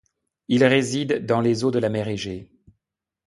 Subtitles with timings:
[0.47, 2.51] Il réside dans les eaux de la mer Égée.